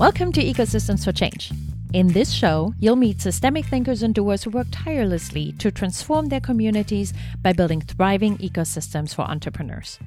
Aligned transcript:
Welcome 0.00 0.32
to 0.32 0.42
Ecosystems 0.42 1.04
for 1.04 1.12
Change. 1.12 1.52
In 1.92 2.08
this 2.08 2.32
show, 2.32 2.72
you'll 2.78 2.96
meet 2.96 3.20
systemic 3.20 3.66
thinkers 3.66 4.02
and 4.02 4.14
doers 4.14 4.42
who 4.42 4.48
work 4.48 4.66
tirelessly 4.70 5.52
to 5.58 5.70
transform 5.70 6.30
their 6.30 6.40
communities 6.40 7.12
by 7.42 7.52
building 7.52 7.82
thriving 7.82 8.38
ecosystems 8.38 9.14
for 9.14 9.30
entrepreneurs. 9.30 9.98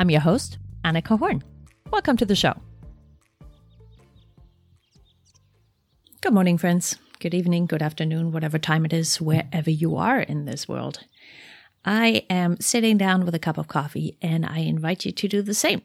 I'm 0.00 0.08
your 0.08 0.22
host, 0.22 0.56
Anika 0.86 1.18
Horn. 1.18 1.44
Welcome 1.90 2.16
to 2.16 2.24
the 2.24 2.34
show. 2.34 2.54
Good 6.22 6.32
morning, 6.32 6.56
friends. 6.56 6.96
Good 7.20 7.34
evening, 7.34 7.66
good 7.66 7.82
afternoon, 7.82 8.32
whatever 8.32 8.58
time 8.58 8.86
it 8.86 8.94
is, 8.94 9.20
wherever 9.20 9.70
you 9.70 9.96
are 9.96 10.20
in 10.20 10.46
this 10.46 10.66
world. 10.66 11.00
I 11.84 12.24
am 12.30 12.58
sitting 12.58 12.96
down 12.96 13.26
with 13.26 13.34
a 13.34 13.38
cup 13.38 13.58
of 13.58 13.68
coffee 13.68 14.16
and 14.22 14.46
I 14.46 14.60
invite 14.60 15.04
you 15.04 15.12
to 15.12 15.28
do 15.28 15.42
the 15.42 15.52
same. 15.52 15.82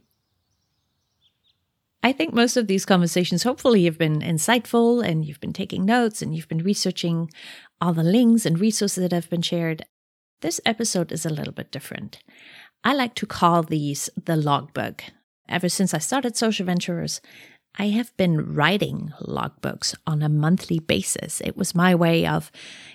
I 2.07 2.13
think 2.13 2.33
most 2.33 2.55
of 2.55 2.67
these 2.67 2.85
conversations 2.85 3.43
hopefully 3.43 3.83
have 3.83 3.97
been 3.97 4.21
insightful 4.21 5.05
and 5.05 5.25
you've 5.25 5.41
been 5.41 5.51
taking 5.51 5.83
notes 5.83 6.21
and 6.21 6.33
you've 6.33 6.47
been 6.47 6.63
researching 6.63 7.29
all 7.81 7.91
the 7.91 8.01
links 8.01 8.45
and 8.45 8.57
resources 8.57 9.01
that 9.01 9.11
have 9.11 9.29
been 9.29 9.41
shared. 9.41 9.83
This 10.39 10.61
episode 10.65 11.11
is 11.11 11.25
a 11.25 11.29
little 11.29 11.51
bit 11.51 11.69
different. 11.69 12.23
I 12.81 12.93
like 12.93 13.13
to 13.15 13.25
call 13.25 13.61
these 13.61 14.09
the 14.15 14.37
logbook. 14.37 15.03
Ever 15.49 15.67
since 15.67 15.93
I 15.93 15.97
started 15.97 16.37
Social 16.37 16.65
Venturers, 16.65 17.19
I 17.77 17.87
have 17.87 18.15
been 18.15 18.53
writing 18.55 19.11
logbooks 19.19 19.93
on 20.07 20.23
a 20.23 20.29
monthly 20.29 20.79
basis. 20.79 21.41
It 21.41 21.57
was 21.57 21.75
my 21.75 21.93
way 21.93 22.25
of 22.25 22.53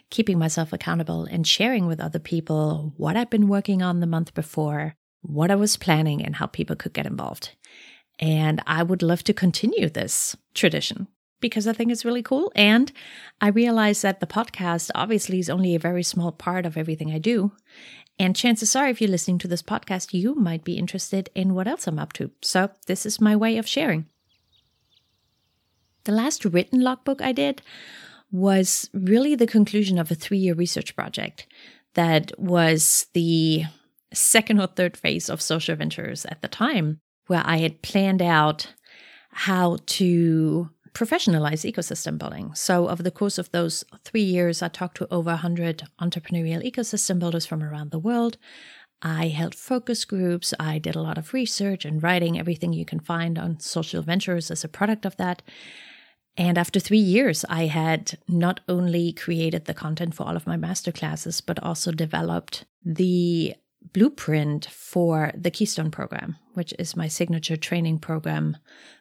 keeping 0.09 0.39
myself 0.39 0.73
accountable 0.73 1.25
and 1.25 1.47
sharing 1.47 1.87
with 1.87 2.01
other 2.01 2.19
people 2.19 2.95
what 2.97 3.19
I've 3.19 3.29
been 3.29 3.49
working 3.49 3.83
on 3.83 4.01
the 4.01 4.07
month 4.07 4.33
before, 4.33 4.95
what 5.21 5.51
I 5.51 5.57
was 5.57 5.77
planning, 5.77 6.25
and 6.25 6.37
how 6.37 6.47
people 6.47 6.77
could 6.77 6.95
get 6.95 7.05
involved. 7.05 7.51
And 8.23 8.63
I 8.69 8.85
would 8.85 9.03
love 9.03 9.25
to 9.25 9.35
continue 9.35 9.89
this 9.89 10.37
tradition 10.55 11.09
because 11.41 11.67
I 11.67 11.73
think 11.73 11.91
it's 11.91 12.05
really 12.05 12.23
cool. 12.23 12.53
And 12.55 12.93
I 13.41 13.49
realize 13.49 14.01
that 14.03 14.21
the 14.21 14.29
podcast 14.29 14.93
obviously 14.95 15.41
is 15.41 15.51
only 15.51 15.75
a 15.75 15.81
very 15.81 16.05
small 16.05 16.31
part 16.31 16.65
of 16.65 16.77
everything 16.77 17.11
I 17.11 17.19
do. 17.19 17.51
And 18.21 18.37
chances 18.37 18.77
are, 18.77 18.87
if 18.87 19.01
you're 19.01 19.11
listening 19.11 19.39
to 19.39 19.49
this 19.49 19.63
podcast, 19.63 20.15
you 20.15 20.37
might 20.37 20.63
be 20.63 20.79
interested 20.79 21.31
in 21.35 21.53
what 21.53 21.67
else 21.67 21.89
I'm 21.89 21.99
up 21.99 22.13
to. 22.15 22.31
So 22.43 22.71
this 22.87 23.05
is 23.05 23.21
my 23.21 23.35
way 23.35 23.59
of 23.59 23.67
sharing. 23.67 24.07
The 26.05 26.13
last 26.13 26.45
written 26.45 26.81
logbook 26.81 27.21
I 27.21 27.33
did 27.33 27.61
was 28.31 28.89
really 28.95 29.35
the 29.35 29.49
conclusion 29.49 29.99
of 29.99 30.13
a 30.13 30.15
three 30.15 30.39
year 30.39 30.55
research 30.55 30.95
project 30.95 31.49
that 31.95 32.31
was 32.39 33.07
the 33.15 33.65
second 34.15 34.61
or 34.61 34.69
third 34.69 34.97
phase 34.97 35.29
of 35.29 35.43
Social 35.43 35.75
Venturers 35.75 36.25
at 36.27 36.41
the 36.41 36.49
time 36.49 37.01
where 37.33 37.43
I 37.47 37.61
had 37.61 37.81
planned 37.81 38.21
out 38.21 38.75
how 39.31 39.79
to 39.87 40.69
professionalize 40.93 41.65
ecosystem 41.65 42.19
building. 42.19 42.55
So, 42.55 42.91
over 42.91 43.03
the 43.03 43.11
course 43.11 43.39
of 43.39 43.51
those 43.53 43.85
three 44.05 44.23
years, 44.23 44.61
I 44.61 44.69
talked 44.69 44.99
to 44.99 45.09
over 45.11 45.31
100 45.31 45.85
entrepreneurial 45.99 46.63
ecosystem 46.63 47.19
builders 47.19 47.47
from 47.47 47.63
around 47.63 47.91
the 47.91 47.99
world. 47.99 48.37
I 49.01 49.29
held 49.29 49.55
focus 49.55 50.05
groups. 50.05 50.53
I 50.61 50.79
did 50.79 50.95
a 50.95 51.01
lot 51.01 51.17
of 51.17 51.33
research 51.33 51.87
and 51.87 52.03
writing, 52.03 52.39
everything 52.39 52.75
you 52.75 52.85
can 52.85 53.01
find 53.01 53.39
on 53.39 53.61
social 53.61 54.03
venturers 54.03 54.51
as 54.51 54.63
a 54.63 54.69
product 54.69 55.07
of 55.07 55.17
that. 55.17 55.41
And 56.37 56.59
after 56.59 56.81
three 56.81 56.99
years, 57.17 57.47
I 57.49 57.65
had 57.65 58.19
not 58.29 58.61
only 58.69 59.15
created 59.15 59.65
the 59.65 59.81
content 59.85 60.15
for 60.15 60.27
all 60.27 60.37
of 60.37 60.47
my 60.47 60.59
masterclasses, 60.59 61.41
but 61.45 61.63
also 61.63 61.93
developed 61.93 62.67
the 62.85 63.55
blueprint 63.93 64.67
for 64.67 65.33
the 65.35 65.51
Keystone 65.51 65.91
program, 65.91 66.37
which 66.55 66.73
is 66.79 66.97
my 66.97 67.09
signature 67.09 67.57
training 67.57 67.99
program 67.99 68.57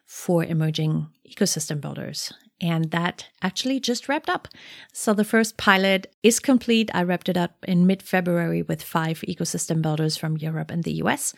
for 0.06 0.44
emerging 0.44 1.08
ecosystem 1.28 1.80
builders. 1.80 2.32
And 2.60 2.90
that 2.92 3.26
actually 3.42 3.80
just 3.80 4.08
wrapped 4.08 4.30
up. 4.30 4.48
So 4.92 5.14
the 5.14 5.24
first 5.24 5.56
pilot 5.56 6.14
is 6.22 6.38
complete. 6.38 6.90
I 6.94 7.02
wrapped 7.02 7.28
it 7.28 7.36
up 7.36 7.56
in 7.66 7.86
mid 7.86 8.02
February 8.02 8.62
with 8.62 8.82
five 8.82 9.20
ecosystem 9.26 9.82
builders 9.82 10.16
from 10.16 10.36
Europe 10.36 10.70
and 10.70 10.84
the 10.84 10.94
US. 11.04 11.34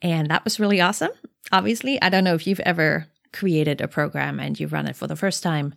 And 0.00 0.30
that 0.30 0.44
was 0.44 0.60
really 0.60 0.80
awesome. 0.80 1.10
Obviously, 1.52 2.00
I 2.00 2.08
don't 2.08 2.24
know 2.24 2.34
if 2.34 2.46
you've 2.46 2.60
ever 2.60 3.06
created 3.32 3.80
a 3.80 3.88
program 3.88 4.40
and 4.40 4.58
you 4.58 4.66
run 4.66 4.86
it 4.86 4.96
for 4.96 5.06
the 5.06 5.16
first 5.16 5.42
time 5.42 5.74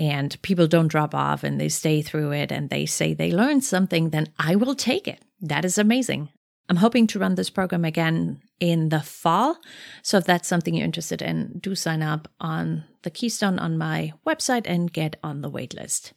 and 0.00 0.40
people 0.42 0.66
don't 0.66 0.88
drop 0.88 1.14
off 1.14 1.44
and 1.44 1.60
they 1.60 1.68
stay 1.68 2.02
through 2.02 2.32
it 2.32 2.50
and 2.50 2.68
they 2.68 2.84
say 2.86 3.14
they 3.14 3.30
learned 3.30 3.64
something, 3.64 4.10
then 4.10 4.28
I 4.38 4.56
will 4.56 4.74
take 4.74 5.06
it. 5.06 5.22
That 5.44 5.66
is 5.66 5.76
amazing. 5.76 6.30
I'm 6.70 6.76
hoping 6.76 7.06
to 7.08 7.18
run 7.18 7.34
this 7.34 7.50
program 7.50 7.84
again 7.84 8.40
in 8.58 8.88
the 8.88 9.00
fall. 9.00 9.58
So 10.02 10.16
if 10.16 10.24
that's 10.24 10.48
something 10.48 10.74
you're 10.74 10.86
interested 10.86 11.20
in, 11.20 11.58
do 11.60 11.74
sign 11.74 12.02
up 12.02 12.28
on 12.40 12.84
the 13.02 13.10
Keystone 13.10 13.58
on 13.58 13.76
my 13.76 14.14
website 14.26 14.62
and 14.64 14.90
get 14.90 15.16
on 15.22 15.42
the 15.42 15.50
waitlist. 15.50 16.12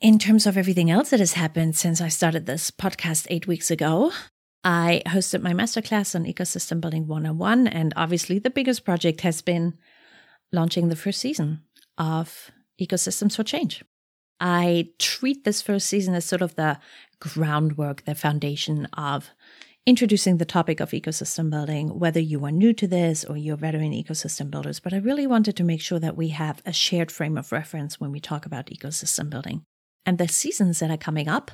In 0.00 0.20
terms 0.20 0.46
of 0.46 0.56
everything 0.56 0.88
else 0.88 1.10
that 1.10 1.18
has 1.18 1.32
happened 1.32 1.74
since 1.76 2.00
I 2.00 2.08
started 2.08 2.46
this 2.46 2.70
podcast 2.70 3.26
eight 3.28 3.48
weeks 3.48 3.72
ago, 3.72 4.12
I 4.62 5.02
hosted 5.06 5.42
my 5.42 5.52
masterclass 5.52 6.14
on 6.14 6.24
ecosystem 6.24 6.80
building 6.80 7.08
101. 7.08 7.66
And 7.66 7.92
obviously, 7.96 8.38
the 8.38 8.50
biggest 8.50 8.84
project 8.84 9.22
has 9.22 9.42
been 9.42 9.76
launching 10.52 10.88
the 10.88 10.96
first 10.96 11.18
season 11.18 11.62
of 11.98 12.52
Ecosystems 12.80 13.34
for 13.34 13.42
Change. 13.42 13.82
I 14.40 14.88
treat 14.98 15.44
this 15.44 15.62
first 15.62 15.86
season 15.86 16.14
as 16.14 16.24
sort 16.24 16.42
of 16.42 16.54
the 16.56 16.78
groundwork, 17.20 18.04
the 18.04 18.14
foundation 18.14 18.86
of 18.94 19.30
introducing 19.86 20.36
the 20.36 20.44
topic 20.44 20.80
of 20.80 20.90
ecosystem 20.90 21.50
building, 21.50 21.98
whether 21.98 22.20
you 22.20 22.44
are 22.44 22.50
new 22.50 22.72
to 22.72 22.86
this 22.86 23.24
or 23.24 23.36
you're 23.36 23.56
veteran 23.56 23.92
ecosystem 23.92 24.50
builders. 24.50 24.80
But 24.80 24.92
I 24.92 24.98
really 24.98 25.26
wanted 25.26 25.56
to 25.56 25.64
make 25.64 25.80
sure 25.80 25.98
that 25.98 26.16
we 26.16 26.28
have 26.28 26.62
a 26.64 26.72
shared 26.72 27.10
frame 27.10 27.36
of 27.36 27.52
reference 27.52 28.00
when 28.00 28.12
we 28.12 28.20
talk 28.20 28.46
about 28.46 28.66
ecosystem 28.66 29.30
building. 29.30 29.64
And 30.06 30.18
the 30.18 30.28
seasons 30.28 30.78
that 30.78 30.90
are 30.90 30.96
coming 30.96 31.28
up 31.28 31.50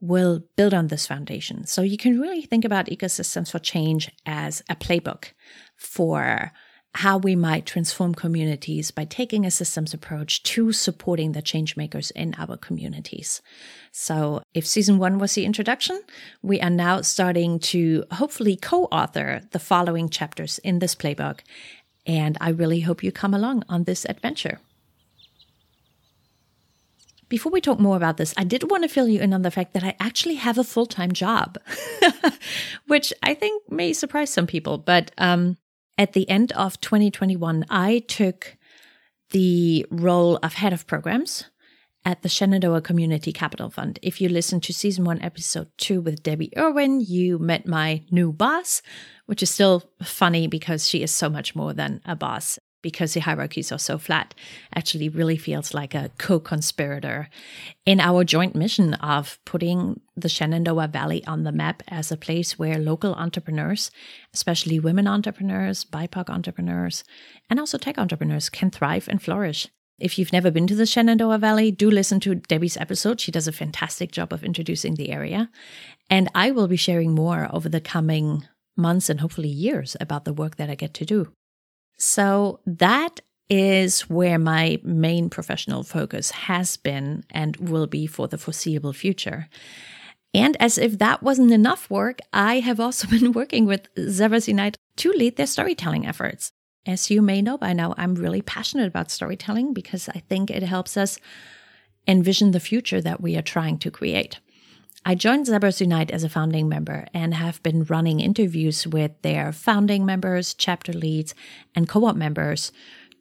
will 0.00 0.42
build 0.56 0.74
on 0.74 0.88
this 0.88 1.06
foundation. 1.06 1.66
So 1.66 1.82
you 1.82 1.96
can 1.96 2.20
really 2.20 2.42
think 2.42 2.64
about 2.64 2.86
ecosystems 2.86 3.50
for 3.50 3.58
change 3.58 4.10
as 4.26 4.62
a 4.68 4.76
playbook 4.76 5.32
for 5.76 6.52
how 6.94 7.18
we 7.18 7.34
might 7.34 7.66
transform 7.66 8.14
communities 8.14 8.90
by 8.90 9.04
taking 9.04 9.44
a 9.44 9.50
systems 9.50 9.92
approach 9.92 10.42
to 10.44 10.72
supporting 10.72 11.32
the 11.32 11.42
change 11.42 11.76
makers 11.76 12.10
in 12.12 12.34
our 12.38 12.56
communities. 12.56 13.42
So, 13.90 14.42
if 14.54 14.66
season 14.66 14.98
one 14.98 15.18
was 15.18 15.34
the 15.34 15.44
introduction, 15.44 16.00
we 16.42 16.60
are 16.60 16.70
now 16.70 17.00
starting 17.00 17.58
to 17.60 18.04
hopefully 18.12 18.56
co 18.56 18.84
author 18.84 19.42
the 19.50 19.58
following 19.58 20.08
chapters 20.08 20.58
in 20.60 20.78
this 20.78 20.94
playbook. 20.94 21.40
And 22.06 22.36
I 22.40 22.50
really 22.50 22.80
hope 22.80 23.02
you 23.02 23.10
come 23.10 23.34
along 23.34 23.64
on 23.68 23.84
this 23.84 24.04
adventure. 24.04 24.60
Before 27.28 27.50
we 27.50 27.60
talk 27.60 27.80
more 27.80 27.96
about 27.96 28.18
this, 28.18 28.34
I 28.36 28.44
did 28.44 28.70
want 28.70 28.82
to 28.84 28.88
fill 28.88 29.08
you 29.08 29.20
in 29.20 29.32
on 29.32 29.42
the 29.42 29.50
fact 29.50 29.72
that 29.72 29.82
I 29.82 29.96
actually 29.98 30.36
have 30.36 30.58
a 30.58 30.64
full 30.64 30.86
time 30.86 31.12
job, 31.12 31.58
which 32.86 33.12
I 33.22 33.34
think 33.34 33.68
may 33.70 33.92
surprise 33.92 34.30
some 34.30 34.46
people. 34.46 34.78
But 34.78 35.10
um, 35.18 35.56
at 35.96 36.12
the 36.12 36.28
end 36.28 36.52
of 36.52 36.80
2021, 36.80 37.64
I 37.70 38.00
took 38.00 38.56
the 39.30 39.86
role 39.90 40.38
of 40.42 40.54
head 40.54 40.72
of 40.72 40.86
programs 40.86 41.44
at 42.04 42.22
the 42.22 42.28
Shenandoah 42.28 42.82
Community 42.82 43.32
Capital 43.32 43.70
Fund. 43.70 43.98
If 44.02 44.20
you 44.20 44.28
listen 44.28 44.60
to 44.60 44.72
season 44.74 45.04
one, 45.04 45.22
episode 45.22 45.68
two 45.78 46.00
with 46.00 46.22
Debbie 46.22 46.52
Irwin, 46.56 47.00
you 47.00 47.38
met 47.38 47.66
my 47.66 48.02
new 48.10 48.32
boss, 48.32 48.82
which 49.26 49.42
is 49.42 49.50
still 49.50 49.82
funny 50.02 50.46
because 50.46 50.88
she 50.88 51.02
is 51.02 51.10
so 51.10 51.30
much 51.30 51.56
more 51.56 51.72
than 51.72 52.00
a 52.04 52.14
boss 52.14 52.58
because 52.84 53.14
the 53.14 53.20
hierarchies 53.20 53.72
are 53.72 53.78
so 53.78 53.96
flat, 53.96 54.34
actually 54.74 55.08
really 55.08 55.38
feels 55.38 55.72
like 55.72 55.94
a 55.94 56.10
co 56.18 56.38
conspirator 56.38 57.30
in 57.86 57.98
our 57.98 58.24
joint 58.24 58.54
mission 58.54 58.92
of 58.94 59.38
putting 59.46 60.00
the 60.14 60.28
Shenandoah 60.28 60.88
Valley 60.88 61.24
on 61.24 61.44
the 61.44 61.50
map 61.50 61.82
as 61.88 62.12
a 62.12 62.16
place 62.18 62.58
where 62.58 62.78
local 62.78 63.14
entrepreneurs, 63.14 63.90
especially 64.34 64.78
women 64.78 65.08
entrepreneurs, 65.08 65.82
BIPOC 65.82 66.28
entrepreneurs, 66.28 67.04
and 67.48 67.58
also 67.58 67.78
tech 67.78 67.96
entrepreneurs, 67.96 68.50
can 68.50 68.70
thrive 68.70 69.08
and 69.08 69.22
flourish. 69.22 69.66
If 69.98 70.18
you've 70.18 70.32
never 70.32 70.50
been 70.50 70.66
to 70.66 70.74
the 70.74 70.84
Shenandoah 70.84 71.38
Valley, 71.38 71.70
do 71.70 71.90
listen 71.90 72.20
to 72.20 72.34
Debbie's 72.34 72.76
episode. 72.76 73.18
She 73.18 73.32
does 73.32 73.48
a 73.48 73.52
fantastic 73.52 74.12
job 74.12 74.30
of 74.30 74.44
introducing 74.44 74.96
the 74.96 75.10
area. 75.10 75.48
And 76.10 76.28
I 76.34 76.50
will 76.50 76.68
be 76.68 76.76
sharing 76.76 77.14
more 77.14 77.48
over 77.50 77.70
the 77.70 77.80
coming 77.80 78.46
months 78.76 79.08
and 79.08 79.20
hopefully 79.20 79.48
years 79.48 79.96
about 80.00 80.26
the 80.26 80.34
work 80.34 80.56
that 80.56 80.68
I 80.68 80.74
get 80.74 80.92
to 80.94 81.06
do. 81.06 81.32
So 81.96 82.60
that 82.66 83.20
is 83.50 84.02
where 84.02 84.38
my 84.38 84.80
main 84.82 85.28
professional 85.30 85.82
focus 85.82 86.30
has 86.30 86.76
been 86.76 87.24
and 87.30 87.56
will 87.56 87.86
be 87.86 88.06
for 88.06 88.26
the 88.26 88.38
foreseeable 88.38 88.92
future. 88.92 89.48
And 90.32 90.56
as 90.58 90.78
if 90.78 90.98
that 90.98 91.22
wasn't 91.22 91.52
enough 91.52 91.88
work, 91.88 92.18
I 92.32 92.60
have 92.60 92.80
also 92.80 93.06
been 93.18 93.32
working 93.32 93.66
with 93.66 93.88
Zebras 93.98 94.48
Unite 94.48 94.76
to 94.96 95.12
lead 95.12 95.36
their 95.36 95.46
storytelling 95.46 96.06
efforts. 96.06 96.52
As 96.86 97.10
you 97.10 97.22
may 97.22 97.40
know 97.40 97.56
by 97.56 97.72
now, 97.72 97.94
I'm 97.96 98.14
really 98.14 98.42
passionate 98.42 98.88
about 98.88 99.10
storytelling 99.10 99.72
because 99.72 100.08
I 100.08 100.22
think 100.28 100.50
it 100.50 100.62
helps 100.62 100.96
us 100.96 101.18
envision 102.06 102.50
the 102.50 102.60
future 102.60 103.00
that 103.00 103.22
we 103.22 103.36
are 103.36 103.42
trying 103.42 103.78
to 103.78 103.90
create. 103.90 104.40
I 105.06 105.14
joined 105.14 105.46
Zebras 105.46 105.82
Unite 105.82 106.10
as 106.10 106.24
a 106.24 106.30
founding 106.30 106.66
member 106.66 107.06
and 107.12 107.34
have 107.34 107.62
been 107.62 107.84
running 107.84 108.20
interviews 108.20 108.86
with 108.86 109.10
their 109.20 109.52
founding 109.52 110.06
members, 110.06 110.54
chapter 110.54 110.94
leads, 110.94 111.34
and 111.74 111.86
co 111.86 112.06
op 112.06 112.16
members 112.16 112.72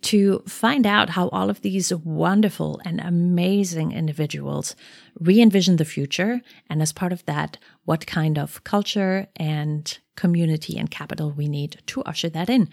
to 0.03 0.43
find 0.47 0.85
out 0.85 1.11
how 1.11 1.29
all 1.29 1.49
of 1.49 1.61
these 1.61 1.93
wonderful 1.93 2.81
and 2.85 2.99
amazing 2.99 3.91
individuals 3.91 4.75
re 5.19 5.41
envision 5.41 5.77
the 5.77 5.85
future. 5.85 6.41
And 6.69 6.81
as 6.81 6.91
part 6.91 7.13
of 7.13 7.25
that, 7.25 7.57
what 7.85 8.05
kind 8.05 8.37
of 8.37 8.63
culture 8.63 9.27
and 9.35 9.97
community 10.15 10.77
and 10.77 10.91
capital 10.91 11.31
we 11.31 11.47
need 11.47 11.81
to 11.87 12.03
usher 12.03 12.29
that 12.29 12.49
in. 12.49 12.69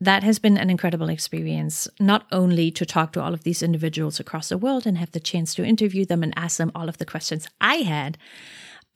That 0.00 0.22
has 0.22 0.38
been 0.38 0.56
an 0.56 0.70
incredible 0.70 1.10
experience, 1.10 1.88
not 1.98 2.26
only 2.32 2.70
to 2.70 2.86
talk 2.86 3.12
to 3.12 3.22
all 3.22 3.34
of 3.34 3.44
these 3.44 3.62
individuals 3.62 4.18
across 4.18 4.48
the 4.48 4.58
world 4.58 4.86
and 4.86 4.96
have 4.96 5.12
the 5.12 5.20
chance 5.20 5.54
to 5.54 5.64
interview 5.64 6.06
them 6.06 6.22
and 6.22 6.32
ask 6.36 6.56
them 6.56 6.72
all 6.74 6.88
of 6.88 6.98
the 6.98 7.04
questions 7.04 7.48
I 7.60 7.76
had, 7.76 8.16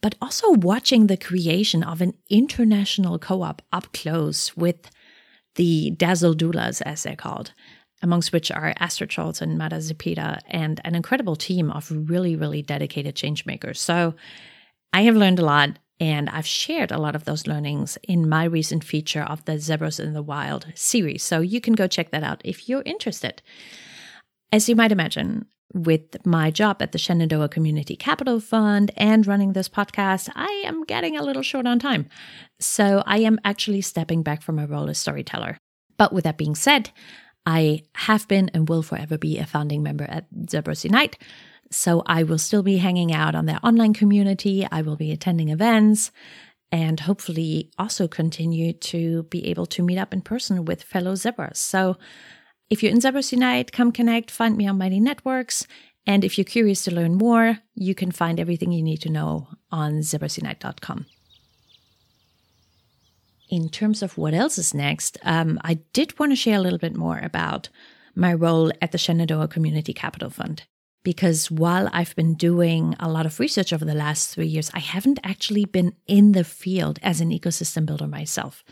but 0.01 0.15
also 0.21 0.51
watching 0.51 1.07
the 1.07 1.17
creation 1.17 1.83
of 1.83 2.01
an 2.01 2.13
international 2.29 3.19
co 3.19 3.43
op 3.43 3.61
up 3.71 3.91
close 3.93 4.55
with 4.57 4.89
the 5.55 5.91
Dazzle 5.91 6.35
Doulas, 6.35 6.81
as 6.81 7.03
they're 7.03 7.15
called, 7.15 7.53
amongst 8.01 8.31
which 8.31 8.51
are 8.51 8.73
Astrid 8.79 9.09
Scholz 9.09 9.41
and 9.41 9.57
Mara 9.57 9.79
Zepeda, 9.79 10.39
and 10.47 10.79
an 10.83 10.95
incredible 10.95 11.35
team 11.35 11.71
of 11.71 11.91
really, 11.91 12.35
really 12.35 12.61
dedicated 12.61 13.15
changemakers. 13.15 13.77
So 13.77 14.15
I 14.93 15.01
have 15.01 15.15
learned 15.15 15.39
a 15.39 15.45
lot, 15.45 15.79
and 15.99 16.29
I've 16.29 16.45
shared 16.45 16.91
a 16.91 16.99
lot 16.99 17.15
of 17.15 17.25
those 17.25 17.47
learnings 17.47 17.97
in 18.03 18.27
my 18.27 18.43
recent 18.43 18.83
feature 18.83 19.23
of 19.23 19.45
the 19.45 19.57
Zebras 19.57 19.99
in 19.99 20.13
the 20.13 20.21
Wild 20.21 20.67
series. 20.75 21.23
So 21.23 21.39
you 21.39 21.61
can 21.61 21.73
go 21.73 21.87
check 21.87 22.11
that 22.11 22.23
out 22.23 22.41
if 22.43 22.67
you're 22.67 22.83
interested. 22.85 23.41
As 24.51 24.69
you 24.69 24.75
might 24.75 24.91
imagine, 24.91 25.45
with 25.73 26.25
my 26.25 26.51
job 26.51 26.81
at 26.81 26.91
the 26.91 26.97
Shenandoah 26.97 27.49
Community 27.49 27.95
Capital 27.95 28.39
Fund 28.39 28.91
and 28.95 29.25
running 29.25 29.53
this 29.53 29.69
podcast, 29.69 30.29
I 30.35 30.63
am 30.65 30.83
getting 30.83 31.17
a 31.17 31.23
little 31.23 31.41
short 31.41 31.67
on 31.67 31.79
time. 31.79 32.07
So 32.59 33.03
I 33.05 33.19
am 33.19 33.39
actually 33.43 33.81
stepping 33.81 34.23
back 34.23 34.41
from 34.41 34.55
my 34.55 34.65
role 34.65 34.89
as 34.89 34.97
storyteller. 34.97 35.57
But 35.97 36.13
with 36.13 36.23
that 36.23 36.37
being 36.37 36.55
said, 36.55 36.91
I 37.45 37.83
have 37.95 38.27
been 38.27 38.49
and 38.53 38.67
will 38.67 38.83
forever 38.83 39.17
be 39.17 39.37
a 39.37 39.45
founding 39.45 39.83
member 39.83 40.05
at 40.05 40.27
Zebras 40.49 40.83
Unite. 40.83 41.17
So 41.71 42.03
I 42.05 42.23
will 42.23 42.37
still 42.37 42.63
be 42.63 42.77
hanging 42.77 43.13
out 43.13 43.35
on 43.35 43.45
their 43.45 43.59
online 43.63 43.93
community. 43.93 44.67
I 44.71 44.81
will 44.81 44.95
be 44.95 45.11
attending 45.11 45.49
events 45.49 46.11
and 46.71 46.99
hopefully 46.99 47.71
also 47.77 48.07
continue 48.07 48.73
to 48.73 49.23
be 49.23 49.47
able 49.47 49.65
to 49.67 49.83
meet 49.83 49.97
up 49.97 50.13
in 50.13 50.21
person 50.21 50.65
with 50.65 50.83
fellow 50.83 51.15
zebras. 51.15 51.59
So 51.59 51.97
if 52.69 52.81
you're 52.81 52.91
in 52.91 53.01
Zebras 53.01 53.31
Unite, 53.31 53.71
come 53.71 53.91
connect, 53.91 54.31
find 54.31 54.57
me 54.57 54.67
on 54.67 54.77
Mighty 54.77 54.99
Networks. 54.99 55.67
And 56.07 56.23
if 56.23 56.37
you're 56.37 56.45
curious 56.45 56.83
to 56.83 56.91
learn 56.93 57.15
more, 57.15 57.59
you 57.73 57.95
can 57.95 58.11
find 58.11 58.39
everything 58.39 58.71
you 58.71 58.83
need 58.83 59.01
to 59.01 59.09
know 59.09 59.47
on 59.71 59.99
zebrasunite.com. 59.99 61.05
In 63.49 63.69
terms 63.69 64.01
of 64.01 64.17
what 64.17 64.33
else 64.33 64.57
is 64.57 64.73
next, 64.73 65.17
um, 65.23 65.59
I 65.63 65.75
did 65.93 66.17
want 66.19 66.31
to 66.31 66.35
share 66.35 66.57
a 66.57 66.61
little 66.61 66.79
bit 66.79 66.95
more 66.95 67.19
about 67.19 67.69
my 68.15 68.33
role 68.33 68.71
at 68.81 68.91
the 68.91 68.97
Shenandoah 68.97 69.47
Community 69.47 69.93
Capital 69.93 70.29
Fund. 70.29 70.63
Because 71.03 71.51
while 71.51 71.87
I've 71.93 72.15
been 72.15 72.33
doing 72.33 72.95
a 72.99 73.07
lot 73.07 73.27
of 73.27 73.39
research 73.39 73.71
over 73.71 73.85
the 73.85 73.93
last 73.93 74.33
three 74.33 74.47
years, 74.47 74.71
I 74.73 74.79
haven't 74.79 75.19
actually 75.23 75.65
been 75.65 75.93
in 76.07 76.31
the 76.31 76.43
field 76.43 76.97
as 77.03 77.21
an 77.21 77.29
ecosystem 77.29 77.85
builder 77.85 78.07
myself. 78.07 78.63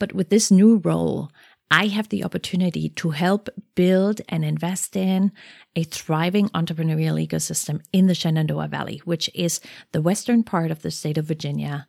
But 0.00 0.12
with 0.12 0.28
this 0.28 0.50
new 0.50 0.78
role, 0.78 1.30
I 1.70 1.88
have 1.88 2.08
the 2.08 2.24
opportunity 2.24 2.90
to 2.90 3.10
help 3.10 3.48
build 3.74 4.20
and 4.28 4.44
invest 4.44 4.96
in 4.96 5.32
a 5.74 5.82
thriving 5.82 6.48
entrepreneurial 6.50 7.24
ecosystem 7.24 7.80
in 7.92 8.06
the 8.06 8.14
Shenandoah 8.14 8.68
Valley, 8.68 9.02
which 9.04 9.28
is 9.34 9.60
the 9.92 10.02
western 10.02 10.44
part 10.44 10.70
of 10.70 10.82
the 10.82 10.90
state 10.90 11.18
of 11.18 11.26
Virginia. 11.26 11.88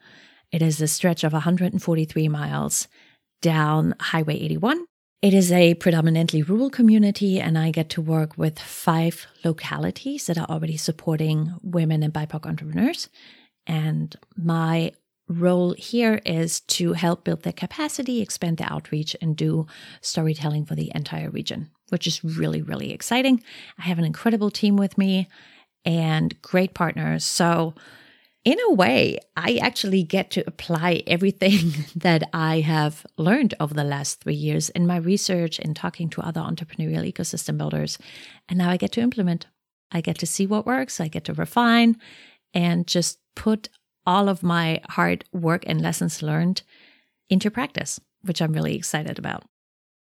It 0.52 0.62
is 0.62 0.82
a 0.82 0.88
stretch 0.88 1.24
of 1.24 1.34
143 1.34 2.28
miles 2.28 2.88
down 3.42 3.94
Highway 4.00 4.40
81. 4.40 4.86
It 5.22 5.34
is 5.34 5.52
a 5.52 5.74
predominantly 5.76 6.44
rural 6.44 6.70
community, 6.70 7.40
and 7.40 7.58
I 7.58 7.72
get 7.72 7.90
to 7.92 8.02
work 8.02 8.38
with 8.38 8.60
five 8.60 9.28
localities 9.44 10.28
that 10.28 10.38
are 10.38 10.46
already 10.46 10.78
supporting 10.78 11.56
women 11.62 12.04
and 12.04 12.14
BIPOC 12.14 12.46
entrepreneurs. 12.46 13.10
And 13.66 14.16
my 14.36 14.94
role 15.28 15.74
here 15.74 16.22
is 16.26 16.62
to 16.62 16.94
help 16.94 17.24
build 17.24 17.44
their 17.44 17.54
capacity, 17.54 18.22
expand 18.22 18.58
their 18.58 18.72
outreach, 18.72 19.16
and 19.22 19.36
do 19.36 19.68
storytelling 20.02 20.66
for 20.66 20.76
the 20.76 20.92
entire 20.96 21.30
region, 21.30 21.70
which 21.90 22.08
is 22.08 22.24
really, 22.24 22.62
really 22.62 22.92
exciting. 22.92 23.44
I 23.78 23.84
have 23.84 24.00
an 24.00 24.06
incredible 24.06 24.52
team 24.52 24.78
with 24.78 24.98
me 24.98 25.28
and 25.84 26.40
great 26.42 26.74
partners. 26.74 27.26
So, 27.26 27.74
in 28.46 28.58
a 28.70 28.74
way, 28.74 29.20
I 29.36 29.60
actually 29.62 30.04
get 30.04 30.32
to 30.32 30.44
apply 30.48 31.04
everything 31.06 31.86
that 31.98 32.24
I 32.32 32.62
have 32.62 33.06
learned 33.18 33.56
over 33.60 33.74
the 33.74 33.84
last 33.84 34.22
three 34.22 34.36
years 34.36 34.70
in 34.70 34.88
my 34.88 34.96
research 34.96 35.60
and 35.60 35.76
talking 35.76 36.10
to 36.12 36.22
other 36.22 36.40
entrepreneurial 36.40 37.12
ecosystem 37.12 37.58
builders. 37.58 37.98
And 38.48 38.58
now 38.58 38.70
I 38.70 38.78
get 38.78 38.94
to 38.94 39.02
implement. 39.02 39.48
I 39.92 40.00
get 40.00 40.18
to 40.20 40.26
see 40.26 40.48
what 40.48 40.66
works, 40.66 41.02
I 41.02 41.10
get 41.10 41.26
to 41.26 41.34
refine 41.34 41.98
and 42.54 42.88
just 42.88 43.20
put 43.36 43.70
all 44.08 44.30
of 44.30 44.42
my 44.42 44.82
hard 44.90 45.26
work 45.34 45.64
and 45.68 45.82
lessons 45.82 46.24
learned 46.24 46.64
into 47.30 47.52
practice, 47.52 48.00
which 48.22 48.42
I'm 48.42 48.54
really 48.54 48.76
excited 48.76 49.20
about. 49.20 49.44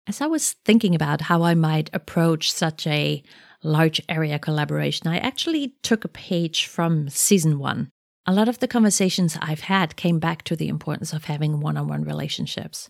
As 0.07 0.21
I 0.21 0.27
was 0.27 0.53
thinking 0.63 0.95
about 0.95 1.21
how 1.21 1.43
I 1.43 1.55
might 1.55 1.89
approach 1.91 2.51
such 2.51 2.87
a 2.87 3.21
large 3.63 4.01
area 4.07 4.39
collaboration, 4.39 5.07
I 5.07 5.17
actually 5.17 5.75
took 5.81 6.05
a 6.05 6.09
page 6.09 6.67
from 6.67 7.09
season 7.09 7.59
one. 7.59 7.89
A 8.25 8.33
lot 8.33 8.47
of 8.47 8.59
the 8.59 8.67
conversations 8.67 9.37
I've 9.41 9.61
had 9.61 9.95
came 9.95 10.19
back 10.19 10.43
to 10.43 10.55
the 10.55 10.67
importance 10.67 11.11
of 11.11 11.25
having 11.25 11.59
one 11.59 11.77
on 11.77 11.87
one 11.87 12.03
relationships. 12.03 12.89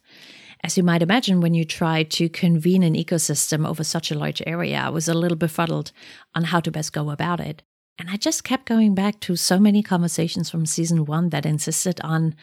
As 0.64 0.76
you 0.76 0.84
might 0.84 1.02
imagine, 1.02 1.40
when 1.40 1.54
you 1.54 1.64
try 1.64 2.04
to 2.04 2.28
convene 2.28 2.84
an 2.84 2.96
ecosystem 2.96 3.66
over 3.66 3.84
such 3.84 4.12
a 4.12 4.20
large 4.20 4.42
area, 4.46 4.78
I 4.78 4.90
was 4.90 5.08
a 5.08 5.14
little 5.14 5.38
befuddled 5.38 5.94
on 6.36 6.44
how 6.46 6.60
to 6.60 6.72
best 6.72 6.92
go 6.92 7.10
about 7.10 7.40
it. 7.40 7.64
And 8.00 8.10
I 8.10 8.16
just 8.16 8.46
kept 8.46 8.66
going 8.66 8.96
back 8.96 9.20
to 9.22 9.36
so 9.36 9.60
many 9.60 9.84
conversations 9.84 10.50
from 10.50 10.66
season 10.66 11.04
one 11.06 11.30
that 11.30 11.46
insisted 11.46 12.00
on 12.02 12.34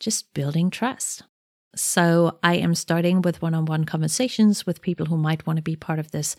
just 0.00 0.34
building 0.34 0.70
trust. 0.70 1.22
So 1.76 2.38
I 2.42 2.56
am 2.56 2.74
starting 2.74 3.22
with 3.22 3.40
one 3.40 3.54
on 3.54 3.64
one 3.64 3.84
conversations 3.84 4.66
with 4.66 4.82
people 4.82 5.06
who 5.06 5.16
might 5.16 5.46
want 5.46 5.56
to 5.58 5.62
be 5.62 5.76
part 5.76 6.00
of 6.00 6.10
this 6.10 6.34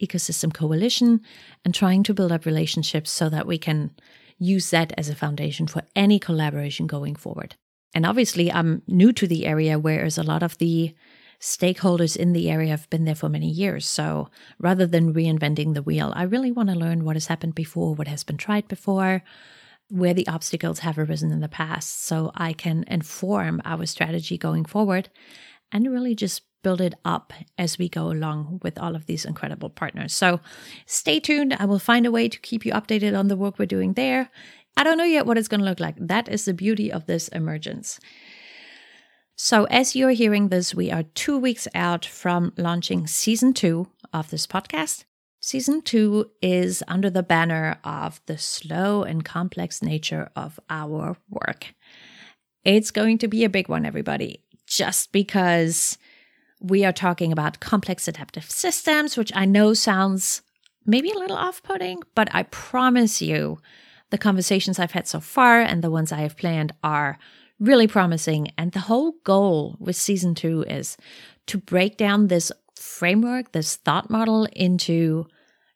ecosystem 0.00 0.54
coalition 0.54 1.20
and 1.64 1.74
trying 1.74 2.04
to 2.04 2.14
build 2.14 2.30
up 2.30 2.46
relationships 2.46 3.10
so 3.10 3.28
that 3.28 3.46
we 3.46 3.58
can 3.58 3.90
use 4.38 4.70
that 4.70 4.92
as 4.96 5.08
a 5.08 5.14
foundation 5.14 5.66
for 5.66 5.82
any 5.94 6.18
collaboration 6.18 6.86
going 6.86 7.16
forward. 7.16 7.56
And 7.94 8.06
obviously, 8.06 8.50
I'm 8.50 8.82
new 8.86 9.12
to 9.12 9.26
the 9.26 9.46
area, 9.46 9.78
whereas 9.78 10.16
a 10.16 10.22
lot 10.22 10.44
of 10.44 10.56
the 10.58 10.94
stakeholders 11.40 12.16
in 12.16 12.32
the 12.32 12.50
area 12.50 12.70
have 12.70 12.90
been 12.90 13.04
there 13.04 13.14
for 13.14 13.28
many 13.28 13.48
years. 13.48 13.86
So 13.86 14.28
rather 14.58 14.86
than 14.86 15.14
reinventing 15.14 15.74
the 15.74 15.82
wheel, 15.82 16.12
I 16.14 16.24
really 16.24 16.52
want 16.52 16.68
to 16.68 16.74
learn 16.74 17.04
what 17.04 17.16
has 17.16 17.28
happened 17.28 17.54
before, 17.54 17.94
what 17.94 18.08
has 18.08 18.24
been 18.24 18.36
tried 18.36 18.68
before, 18.68 19.22
where 19.88 20.14
the 20.14 20.28
obstacles 20.28 20.80
have 20.80 20.98
arisen 20.98 21.32
in 21.32 21.40
the 21.40 21.48
past, 21.48 22.02
so 22.02 22.30
I 22.34 22.52
can 22.52 22.84
inform 22.86 23.60
our 23.64 23.86
strategy 23.86 24.38
going 24.38 24.64
forward 24.64 25.08
and 25.72 25.90
really 25.90 26.14
just 26.14 26.42
build 26.62 26.80
it 26.80 26.94
up 27.04 27.32
as 27.56 27.78
we 27.78 27.88
go 27.88 28.10
along 28.10 28.60
with 28.62 28.78
all 28.78 28.94
of 28.94 29.06
these 29.06 29.24
incredible 29.24 29.70
partners. 29.70 30.12
So 30.12 30.40
stay 30.84 31.18
tuned. 31.18 31.56
I 31.58 31.64
will 31.64 31.78
find 31.78 32.04
a 32.06 32.10
way 32.10 32.28
to 32.28 32.38
keep 32.38 32.66
you 32.66 32.72
updated 32.72 33.18
on 33.18 33.28
the 33.28 33.36
work 33.36 33.58
we're 33.58 33.66
doing 33.66 33.94
there. 33.94 34.30
I 34.76 34.84
don't 34.84 34.98
know 34.98 35.04
yet 35.04 35.26
what 35.26 35.38
it's 35.38 35.48
going 35.48 35.60
to 35.60 35.66
look 35.66 35.80
like. 35.80 35.96
That 35.98 36.28
is 36.28 36.44
the 36.44 36.54
beauty 36.54 36.92
of 36.92 37.06
this 37.06 37.28
emergence. 37.28 37.98
So, 39.42 39.64
as 39.64 39.96
you're 39.96 40.10
hearing 40.10 40.48
this, 40.48 40.74
we 40.74 40.90
are 40.90 41.02
two 41.02 41.38
weeks 41.38 41.66
out 41.74 42.04
from 42.04 42.52
launching 42.58 43.06
season 43.06 43.54
two 43.54 43.88
of 44.12 44.28
this 44.28 44.46
podcast. 44.46 45.04
Season 45.40 45.80
two 45.80 46.30
is 46.42 46.82
under 46.86 47.08
the 47.08 47.22
banner 47.22 47.78
of 47.82 48.20
the 48.26 48.36
slow 48.36 49.02
and 49.02 49.24
complex 49.24 49.80
nature 49.80 50.28
of 50.36 50.60
our 50.68 51.16
work. 51.30 51.72
It's 52.66 52.90
going 52.90 53.16
to 53.16 53.28
be 53.28 53.42
a 53.42 53.48
big 53.48 53.70
one, 53.70 53.86
everybody, 53.86 54.44
just 54.66 55.10
because 55.10 55.96
we 56.60 56.84
are 56.84 56.92
talking 56.92 57.32
about 57.32 57.60
complex 57.60 58.06
adaptive 58.06 58.50
systems, 58.50 59.16
which 59.16 59.32
I 59.34 59.46
know 59.46 59.72
sounds 59.72 60.42
maybe 60.84 61.10
a 61.10 61.18
little 61.18 61.38
off 61.38 61.62
putting, 61.62 62.02
but 62.14 62.28
I 62.34 62.42
promise 62.42 63.22
you 63.22 63.58
the 64.10 64.18
conversations 64.18 64.78
I've 64.78 64.92
had 64.92 65.08
so 65.08 65.18
far 65.18 65.62
and 65.62 65.82
the 65.82 65.90
ones 65.90 66.12
I 66.12 66.18
have 66.18 66.36
planned 66.36 66.74
are 66.84 67.18
really 67.60 67.86
promising. 67.86 68.50
And 68.58 68.72
the 68.72 68.80
whole 68.80 69.14
goal 69.24 69.76
with 69.78 69.94
season 69.94 70.34
two 70.34 70.62
is 70.62 70.96
to 71.46 71.58
break 71.58 71.96
down 71.96 72.26
this 72.26 72.50
framework, 72.76 73.52
this 73.52 73.76
thought 73.76 74.10
model 74.10 74.46
into 74.56 75.26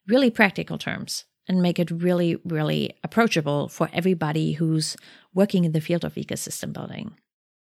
really 0.07 0.31
practical 0.31 0.77
terms 0.77 1.25
and 1.47 1.61
make 1.61 1.79
it 1.79 1.91
really, 1.91 2.37
really 2.43 2.97
approachable 3.03 3.67
for 3.69 3.89
everybody 3.93 4.53
who's 4.53 4.97
working 5.33 5.63
in 5.63 5.71
the 5.71 5.81
field 5.81 6.03
of 6.03 6.15
ecosystem 6.15 6.73
building. 6.73 7.15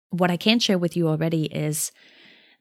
What 0.10 0.32
I 0.32 0.38
can 0.38 0.60
share 0.60 0.78
with 0.78 0.98
you 0.98 1.08
already 1.08 1.46
is 1.46 1.92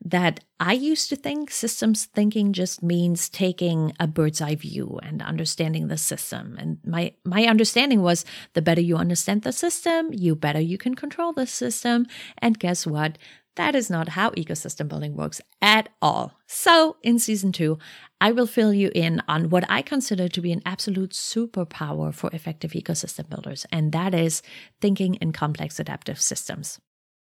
that 0.04 0.40
I 0.60 0.72
used 0.72 1.08
to 1.08 1.16
think 1.16 1.50
systems 1.50 2.04
thinking 2.06 2.52
just 2.52 2.82
means 2.82 3.28
taking 3.28 3.92
a 3.98 4.06
bird's 4.06 4.40
eye 4.40 4.54
view 4.54 5.00
and 5.02 5.22
understanding 5.22 5.88
the 5.88 5.96
system. 5.96 6.56
And 6.58 6.78
my 6.84 7.14
my 7.24 7.44
understanding 7.44 8.02
was 8.02 8.24
the 8.52 8.62
better 8.62 8.80
you 8.80 8.96
understand 8.96 9.42
the 9.42 9.52
system, 9.52 10.12
you 10.12 10.36
better 10.36 10.60
you 10.60 10.78
can 10.78 10.94
control 10.94 11.32
the 11.32 11.46
system. 11.46 12.06
And 12.38 12.58
guess 12.58 12.86
what? 12.86 13.18
That 13.56 13.74
is 13.74 13.88
not 13.88 14.10
how 14.10 14.30
ecosystem 14.30 14.86
building 14.86 15.16
works 15.16 15.40
at 15.62 15.88
all. 16.02 16.34
So, 16.46 16.96
in 17.02 17.18
season 17.18 17.52
two, 17.52 17.78
I 18.20 18.32
will 18.32 18.46
fill 18.46 18.72
you 18.72 18.90
in 18.94 19.22
on 19.28 19.48
what 19.48 19.64
I 19.70 19.80
consider 19.80 20.28
to 20.28 20.40
be 20.42 20.52
an 20.52 20.62
absolute 20.66 21.12
superpower 21.12 22.14
for 22.14 22.30
effective 22.34 22.72
ecosystem 22.72 23.30
builders, 23.30 23.66
and 23.72 23.92
that 23.92 24.14
is 24.14 24.42
thinking 24.80 25.14
in 25.16 25.32
complex 25.32 25.80
adaptive 25.80 26.20
systems. 26.20 26.78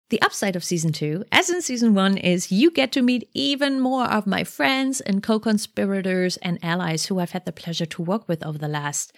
The 0.09 0.21
upside 0.23 0.55
of 0.55 0.63
season 0.63 0.91
two, 0.91 1.23
as 1.31 1.49
in 1.49 1.61
season 1.61 1.93
one, 1.93 2.17
is 2.17 2.51
you 2.51 2.71
get 2.71 2.91
to 2.93 3.01
meet 3.03 3.29
even 3.33 3.79
more 3.79 4.05
of 4.05 4.25
my 4.25 4.43
friends 4.43 5.01
and 5.01 5.21
co 5.21 5.39
conspirators 5.39 6.37
and 6.37 6.57
allies 6.63 7.05
who 7.05 7.19
I've 7.19 7.31
had 7.31 7.45
the 7.45 7.51
pleasure 7.51 7.85
to 7.85 8.01
work 8.01 8.27
with 8.27 8.43
over 8.43 8.57
the 8.57 8.67
last 8.67 9.13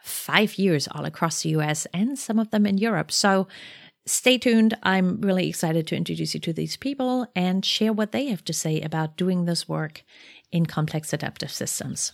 five 0.00 0.58
years 0.58 0.88
all 0.88 1.04
across 1.04 1.42
the 1.42 1.50
US 1.50 1.86
and 1.94 2.18
some 2.18 2.40
of 2.40 2.50
them 2.50 2.66
in 2.66 2.78
Europe. 2.78 3.12
So, 3.12 3.46
Stay 4.04 4.36
tuned. 4.36 4.76
I'm 4.82 5.20
really 5.20 5.48
excited 5.48 5.86
to 5.86 5.96
introduce 5.96 6.34
you 6.34 6.40
to 6.40 6.52
these 6.52 6.76
people 6.76 7.28
and 7.36 7.64
share 7.64 7.92
what 7.92 8.10
they 8.10 8.26
have 8.26 8.44
to 8.46 8.52
say 8.52 8.80
about 8.80 9.16
doing 9.16 9.44
this 9.44 9.68
work 9.68 10.02
in 10.50 10.66
complex 10.66 11.12
adaptive 11.12 11.52
systems. 11.52 12.12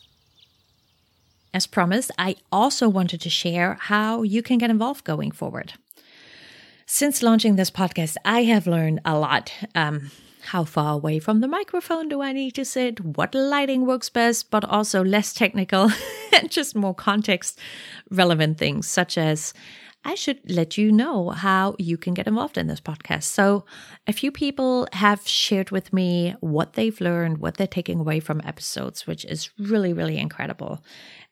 As 1.54 1.66
promised, 1.66 2.10
I 2.18 2.36
also 2.52 2.90
wanted 2.90 3.22
to 3.22 3.30
share 3.30 3.78
how 3.80 4.22
you 4.22 4.42
can 4.42 4.58
get 4.58 4.68
involved 4.68 5.04
going 5.04 5.30
forward. 5.30 5.72
Since 6.90 7.22
launching 7.22 7.56
this 7.56 7.70
podcast, 7.70 8.16
I 8.24 8.44
have 8.44 8.66
learned 8.66 9.02
a 9.04 9.18
lot. 9.18 9.52
Um, 9.74 10.10
how 10.40 10.64
far 10.64 10.94
away 10.94 11.18
from 11.18 11.40
the 11.40 11.46
microphone 11.46 12.08
do 12.08 12.22
I 12.22 12.32
need 12.32 12.54
to 12.54 12.64
sit? 12.64 12.98
What 12.98 13.34
lighting 13.34 13.84
works 13.84 14.08
best, 14.08 14.50
but 14.50 14.64
also 14.64 15.04
less 15.04 15.34
technical 15.34 15.92
and 16.32 16.50
just 16.50 16.74
more 16.74 16.94
context 16.94 17.58
relevant 18.10 18.56
things, 18.56 18.88
such 18.88 19.18
as 19.18 19.52
I 20.02 20.14
should 20.14 20.40
let 20.50 20.78
you 20.78 20.90
know 20.90 21.28
how 21.28 21.76
you 21.78 21.98
can 21.98 22.14
get 22.14 22.26
involved 22.26 22.56
in 22.56 22.68
this 22.68 22.80
podcast. 22.80 23.24
So, 23.24 23.66
a 24.06 24.14
few 24.14 24.32
people 24.32 24.88
have 24.94 25.28
shared 25.28 25.70
with 25.70 25.92
me 25.92 26.36
what 26.40 26.72
they've 26.72 27.00
learned, 27.02 27.36
what 27.36 27.58
they're 27.58 27.66
taking 27.66 28.00
away 28.00 28.18
from 28.18 28.40
episodes, 28.46 29.06
which 29.06 29.26
is 29.26 29.50
really, 29.58 29.92
really 29.92 30.16
incredible. 30.16 30.82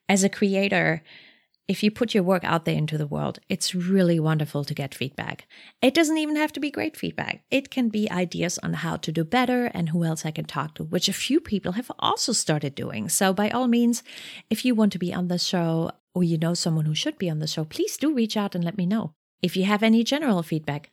As 0.07 0.23
a 0.23 0.29
creator, 0.29 1.01
if 1.67 1.83
you 1.83 1.91
put 1.91 2.13
your 2.13 2.23
work 2.23 2.43
out 2.45 2.63
there 2.63 2.75
into 2.75 2.97
the 2.97 3.07
world, 3.07 3.39
it's 3.49 3.75
really 3.75 4.19
wonderful 4.19 4.63
to 4.63 4.73
get 4.73 4.95
feedback. 4.95 5.47
It 5.81 5.93
doesn't 5.93 6.17
even 6.17 6.37
have 6.37 6.53
to 6.53 6.61
be 6.61 6.71
great 6.71 6.95
feedback. 6.95 7.43
It 7.51 7.69
can 7.69 7.89
be 7.89 8.09
ideas 8.09 8.57
on 8.59 8.73
how 8.73 8.95
to 8.97 9.11
do 9.11 9.25
better 9.25 9.65
and 9.73 9.89
who 9.89 10.05
else 10.05 10.25
I 10.25 10.31
can 10.31 10.45
talk 10.45 10.75
to, 10.75 10.83
which 10.83 11.09
a 11.09 11.13
few 11.13 11.41
people 11.41 11.73
have 11.73 11.91
also 11.99 12.31
started 12.31 12.73
doing. 12.73 13.09
So, 13.09 13.33
by 13.33 13.49
all 13.49 13.67
means, 13.67 14.01
if 14.49 14.63
you 14.63 14.75
want 14.75 14.93
to 14.93 14.99
be 14.99 15.13
on 15.13 15.27
the 15.27 15.37
show, 15.37 15.91
or 16.15 16.23
you 16.23 16.37
know 16.37 16.53
someone 16.53 16.85
who 16.85 16.95
should 16.95 17.17
be 17.17 17.29
on 17.29 17.39
the 17.39 17.47
show, 17.47 17.65
please 17.65 17.97
do 17.97 18.13
reach 18.13 18.37
out 18.37 18.55
and 18.55 18.63
let 18.63 18.77
me 18.77 18.85
know. 18.85 19.13
If 19.41 19.55
you 19.55 19.65
have 19.65 19.83
any 19.83 20.03
general 20.03 20.41
feedback, 20.43 20.89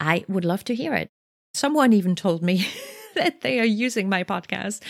I 0.00 0.24
would 0.26 0.44
love 0.44 0.64
to 0.64 0.74
hear 0.74 0.94
it. 0.94 1.10
Someone 1.52 1.92
even 1.92 2.16
told 2.16 2.42
me 2.42 2.66
that 3.16 3.40
they 3.40 3.60
are 3.60 3.64
using 3.64 4.08
my 4.08 4.24
podcast 4.24 4.82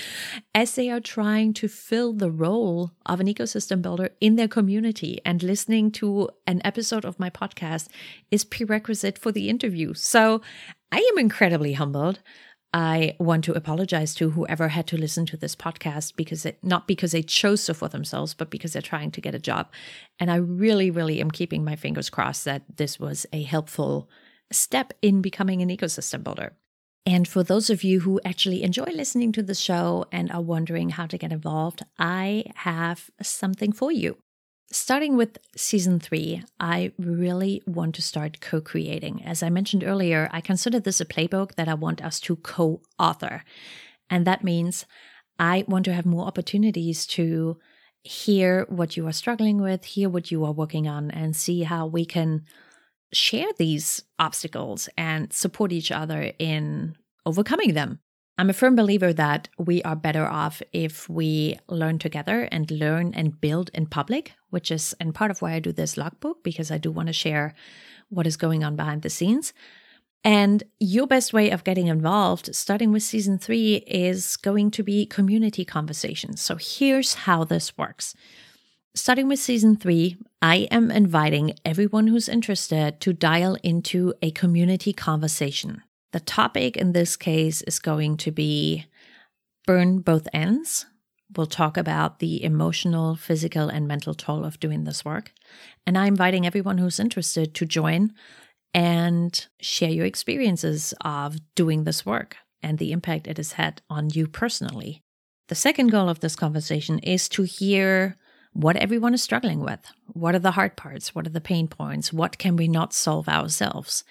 as 0.54 0.74
they 0.74 0.90
are 0.90 1.00
trying 1.00 1.52
to 1.54 1.68
fill 1.68 2.12
the 2.12 2.30
role 2.30 2.92
of 3.06 3.20
an 3.20 3.26
ecosystem 3.26 3.82
builder 3.82 4.10
in 4.20 4.36
their 4.36 4.48
community. 4.48 5.20
And 5.24 5.42
listening 5.42 5.90
to 5.92 6.30
an 6.46 6.60
episode 6.64 7.04
of 7.04 7.20
my 7.20 7.30
podcast 7.30 7.88
is 8.30 8.44
prerequisite 8.44 9.18
for 9.18 9.32
the 9.32 9.48
interview. 9.48 9.94
So 9.94 10.40
I 10.90 10.98
am 11.12 11.18
incredibly 11.18 11.74
humbled. 11.74 12.20
I 12.72 13.14
want 13.20 13.44
to 13.44 13.52
apologize 13.52 14.16
to 14.16 14.30
whoever 14.30 14.66
had 14.66 14.88
to 14.88 14.96
listen 14.96 15.26
to 15.26 15.36
this 15.36 15.54
podcast 15.54 16.16
because 16.16 16.44
it 16.44 16.58
not 16.62 16.88
because 16.88 17.12
they 17.12 17.22
chose 17.22 17.60
so 17.60 17.72
for 17.72 17.88
themselves, 17.88 18.34
but 18.34 18.50
because 18.50 18.72
they're 18.72 18.82
trying 18.82 19.12
to 19.12 19.20
get 19.20 19.34
a 19.34 19.38
job. 19.38 19.70
And 20.18 20.28
I 20.28 20.36
really, 20.36 20.90
really 20.90 21.20
am 21.20 21.30
keeping 21.30 21.64
my 21.64 21.76
fingers 21.76 22.10
crossed 22.10 22.44
that 22.46 22.64
this 22.76 22.98
was 22.98 23.26
a 23.32 23.44
helpful 23.44 24.10
step 24.50 24.92
in 25.02 25.22
becoming 25.22 25.62
an 25.62 25.68
ecosystem 25.68 26.24
builder. 26.24 26.56
And 27.06 27.28
for 27.28 27.42
those 27.42 27.68
of 27.68 27.84
you 27.84 28.00
who 28.00 28.20
actually 28.24 28.62
enjoy 28.62 28.84
listening 28.84 29.32
to 29.32 29.42
the 29.42 29.54
show 29.54 30.06
and 30.10 30.32
are 30.32 30.40
wondering 30.40 30.90
how 30.90 31.06
to 31.06 31.18
get 31.18 31.32
involved, 31.32 31.82
I 31.98 32.44
have 32.54 33.10
something 33.20 33.72
for 33.72 33.92
you 33.92 34.16
starting 34.74 35.16
with 35.16 35.38
season 35.56 36.00
three, 36.00 36.42
I 36.58 36.92
really 36.98 37.62
want 37.66 37.94
to 37.94 38.02
start 38.02 38.40
co 38.40 38.60
creating. 38.60 39.22
As 39.24 39.42
I 39.42 39.50
mentioned 39.50 39.84
earlier, 39.84 40.28
I 40.32 40.40
consider 40.40 40.80
this 40.80 41.00
a 41.00 41.04
playbook 41.04 41.54
that 41.54 41.68
I 41.68 41.74
want 41.74 42.04
us 42.04 42.20
to 42.20 42.36
co 42.36 42.82
author. 42.98 43.44
And 44.10 44.26
that 44.26 44.44
means 44.44 44.84
I 45.38 45.64
want 45.68 45.84
to 45.86 45.94
have 45.94 46.06
more 46.06 46.26
opportunities 46.26 47.06
to 47.06 47.58
hear 48.02 48.66
what 48.68 48.96
you 48.96 49.06
are 49.06 49.12
struggling 49.12 49.60
with, 49.60 49.84
hear 49.84 50.08
what 50.08 50.30
you 50.30 50.44
are 50.44 50.52
working 50.52 50.86
on, 50.86 51.10
and 51.10 51.34
see 51.34 51.62
how 51.62 51.86
we 51.86 52.04
can 52.04 52.44
share 53.12 53.48
these 53.58 54.02
obstacles 54.18 54.88
and 54.96 55.32
support 55.32 55.72
each 55.72 55.90
other 55.90 56.32
in 56.38 56.96
overcoming 57.26 57.74
them. 57.74 58.00
I'm 58.36 58.50
a 58.50 58.54
firm 58.54 58.74
believer 58.74 59.12
that 59.12 59.48
we 59.58 59.80
are 59.84 59.94
better 59.94 60.26
off 60.26 60.60
if 60.72 61.08
we 61.08 61.56
learn 61.68 62.00
together 62.00 62.48
and 62.50 62.68
learn 62.68 63.14
and 63.14 63.40
build 63.40 63.70
in 63.72 63.86
public, 63.86 64.32
which 64.50 64.72
is 64.72 64.94
and 64.98 65.14
part 65.14 65.30
of 65.30 65.40
why 65.40 65.52
I 65.52 65.60
do 65.60 65.70
this 65.70 65.96
logbook 65.96 66.42
because 66.42 66.72
I 66.72 66.78
do 66.78 66.90
want 66.90 67.06
to 67.06 67.12
share 67.12 67.54
what 68.08 68.26
is 68.26 68.36
going 68.36 68.64
on 68.64 68.74
behind 68.74 69.02
the 69.02 69.10
scenes. 69.10 69.52
And 70.24 70.64
your 70.80 71.06
best 71.06 71.32
way 71.32 71.50
of 71.50 71.64
getting 71.64 71.86
involved, 71.86 72.54
starting 72.56 72.90
with 72.90 73.02
season 73.02 73.38
three, 73.38 73.84
is 73.86 74.36
going 74.38 74.70
to 74.72 74.82
be 74.82 75.06
community 75.06 75.64
conversations. 75.64 76.40
So 76.40 76.56
here's 76.58 77.14
how 77.14 77.44
this 77.44 77.76
works. 77.76 78.16
Starting 78.96 79.26
with 79.26 79.40
season 79.40 79.74
three, 79.74 80.16
I 80.40 80.68
am 80.70 80.92
inviting 80.92 81.54
everyone 81.64 82.06
who's 82.06 82.28
interested 82.28 83.00
to 83.00 83.12
dial 83.12 83.56
into 83.64 84.14
a 84.22 84.30
community 84.30 84.92
conversation. 84.92 85.82
The 86.12 86.20
topic 86.20 86.76
in 86.76 86.92
this 86.92 87.16
case 87.16 87.60
is 87.62 87.80
going 87.80 88.18
to 88.18 88.30
be 88.30 88.86
burn 89.66 89.98
both 89.98 90.28
ends. 90.32 90.86
We'll 91.36 91.48
talk 91.48 91.76
about 91.76 92.20
the 92.20 92.44
emotional, 92.44 93.16
physical, 93.16 93.68
and 93.68 93.88
mental 93.88 94.14
toll 94.14 94.44
of 94.44 94.60
doing 94.60 94.84
this 94.84 95.04
work. 95.04 95.32
And 95.84 95.98
I'm 95.98 96.08
inviting 96.08 96.46
everyone 96.46 96.78
who's 96.78 97.00
interested 97.00 97.52
to 97.54 97.66
join 97.66 98.12
and 98.72 99.44
share 99.60 99.90
your 99.90 100.06
experiences 100.06 100.94
of 101.00 101.38
doing 101.56 101.82
this 101.82 102.06
work 102.06 102.36
and 102.62 102.78
the 102.78 102.92
impact 102.92 103.26
it 103.26 103.38
has 103.38 103.54
had 103.54 103.82
on 103.90 104.10
you 104.10 104.28
personally. 104.28 105.00
The 105.48 105.56
second 105.56 105.88
goal 105.88 106.08
of 106.08 106.20
this 106.20 106.36
conversation 106.36 107.00
is 107.00 107.28
to 107.30 107.42
hear 107.42 108.16
what 108.54 108.76
everyone 108.76 109.14
is 109.14 109.22
struggling 109.22 109.60
with. 109.60 109.80
What 110.06 110.34
are 110.34 110.40
the 110.40 110.52
hard 110.52 110.76
parts? 110.76 111.14
What 111.14 111.26
are 111.26 111.30
the 111.30 111.40
pain 111.40 111.68
points? 111.68 112.12
What 112.12 112.38
can 112.38 112.56
we 112.56 112.68
not 112.68 112.94
solve 112.94 113.28
ourselves? 113.28 114.04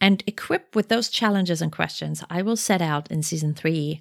And 0.00 0.22
equipped 0.26 0.74
with 0.74 0.88
those 0.88 1.08
challenges 1.08 1.60
and 1.60 1.70
questions, 1.70 2.24
I 2.30 2.42
will 2.42 2.56
set 2.56 2.80
out 2.80 3.10
in 3.10 3.22
season 3.22 3.54
three 3.54 4.00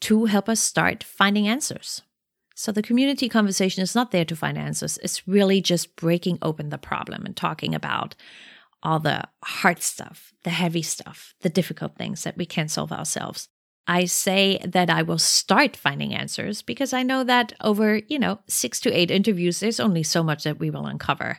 to 0.00 0.26
help 0.26 0.48
us 0.48 0.60
start 0.60 1.02
finding 1.02 1.48
answers. 1.48 2.02
So 2.54 2.72
the 2.72 2.82
community 2.82 3.28
conversation 3.28 3.82
is 3.82 3.94
not 3.94 4.12
there 4.12 4.24
to 4.24 4.36
find 4.36 4.56
answers, 4.56 4.98
it's 5.02 5.26
really 5.26 5.60
just 5.60 5.96
breaking 5.96 6.38
open 6.40 6.70
the 6.70 6.78
problem 6.78 7.26
and 7.26 7.36
talking 7.36 7.74
about 7.74 8.14
all 8.82 8.98
the 8.98 9.24
hard 9.42 9.82
stuff, 9.82 10.32
the 10.44 10.50
heavy 10.50 10.82
stuff, 10.82 11.34
the 11.40 11.50
difficult 11.50 11.96
things 11.96 12.22
that 12.24 12.36
we 12.36 12.46
can't 12.46 12.70
solve 12.70 12.92
ourselves. 12.92 13.48
I 13.88 14.06
say 14.06 14.58
that 14.64 14.90
I 14.90 15.02
will 15.02 15.18
start 15.18 15.76
finding 15.76 16.12
answers 16.14 16.60
because 16.62 16.92
I 16.92 17.02
know 17.02 17.22
that 17.24 17.52
over, 17.60 18.00
you 18.08 18.18
know, 18.18 18.40
six 18.48 18.80
to 18.80 18.92
eight 18.92 19.10
interviews, 19.10 19.60
there's 19.60 19.80
only 19.80 20.02
so 20.02 20.22
much 20.22 20.44
that 20.44 20.58
we 20.58 20.70
will 20.70 20.86
uncover. 20.86 21.38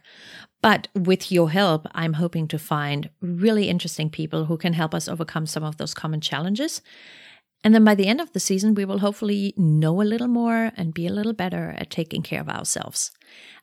But 0.62 0.88
with 0.96 1.32
your 1.32 1.52
help, 1.52 1.88
I'm 1.92 2.14
hoping 2.14 2.48
to 2.50 2.58
find 2.58 3.10
really 3.22 3.70
interesting 3.70 4.10
people 4.10 4.46
who 4.46 4.58
can 4.58 4.74
help 4.74 4.96
us 4.96 5.08
overcome 5.08 5.46
some 5.46 5.64
of 5.64 5.78
those 5.78 5.94
common 5.94 6.22
challenges. 6.22 6.82
And 7.64 7.76
then 7.76 7.84
by 7.84 7.96
the 7.96 8.08
end 8.08 8.22
of 8.22 8.32
the 8.32 8.40
season, 8.40 8.76
we 8.76 8.86
will 8.86 9.00
hopefully 9.00 9.54
know 9.58 10.02
a 10.02 10.04
little 10.04 10.28
more 10.28 10.72
and 10.78 10.94
be 10.94 11.06
a 11.06 11.14
little 11.14 11.34
better 11.34 11.76
at 11.78 11.90
taking 11.90 12.22
care 12.22 12.42
of 12.42 12.50
ourselves. 12.50 13.12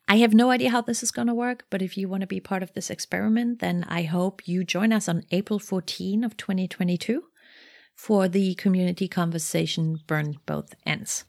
I 0.07 0.19
have 0.19 0.35
no 0.35 0.51
idea 0.51 0.71
how 0.71 0.83
this 0.83 1.03
is 1.03 1.11
going 1.11 1.29
to 1.29 1.35
work, 1.35 1.65
but 1.71 1.81
if 1.81 1.97
you 1.97 2.09
want 2.09 2.21
to 2.21 2.27
be 2.27 2.41
part 2.41 2.63
of 2.63 2.75
this 2.75 2.91
experiment, 2.91 3.61
then 3.61 3.87
I 3.89 4.03
hope 4.03 4.47
you 4.47 4.63
join 4.63 4.93
us 4.93 5.09
on 5.09 5.25
April 5.31 5.59
14 5.59 6.23
of 6.23 6.37
2022 6.37 7.23
for 7.95 8.29
the 8.29 8.55
community 8.55 9.09
conversation 9.09 10.01
Burn 10.07 10.37
Both 10.47 10.75
Ends. 10.85 11.25